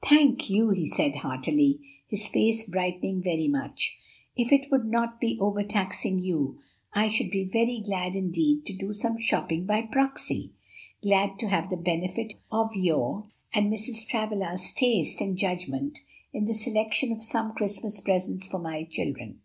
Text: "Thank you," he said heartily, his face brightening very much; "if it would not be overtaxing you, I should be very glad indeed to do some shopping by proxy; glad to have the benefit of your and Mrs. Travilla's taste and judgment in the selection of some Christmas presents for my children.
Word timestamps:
"Thank 0.00 0.48
you," 0.48 0.70
he 0.70 0.86
said 0.86 1.16
heartily, 1.16 1.80
his 2.06 2.28
face 2.28 2.68
brightening 2.70 3.20
very 3.20 3.48
much; 3.48 3.98
"if 4.36 4.52
it 4.52 4.70
would 4.70 4.84
not 4.84 5.20
be 5.20 5.36
overtaxing 5.40 6.20
you, 6.20 6.60
I 6.92 7.08
should 7.08 7.30
be 7.32 7.42
very 7.42 7.80
glad 7.80 8.14
indeed 8.14 8.64
to 8.66 8.72
do 8.72 8.92
some 8.92 9.18
shopping 9.18 9.66
by 9.66 9.82
proxy; 9.82 10.52
glad 11.02 11.40
to 11.40 11.48
have 11.48 11.68
the 11.68 11.76
benefit 11.76 12.34
of 12.52 12.76
your 12.76 13.24
and 13.52 13.68
Mrs. 13.72 14.06
Travilla's 14.06 14.72
taste 14.72 15.20
and 15.20 15.36
judgment 15.36 15.98
in 16.32 16.44
the 16.44 16.54
selection 16.54 17.10
of 17.10 17.20
some 17.24 17.52
Christmas 17.52 17.98
presents 18.00 18.46
for 18.46 18.60
my 18.60 18.84
children. 18.84 19.40